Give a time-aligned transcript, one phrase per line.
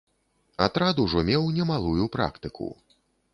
[0.67, 2.73] Атрад ужо меў немалую практыку.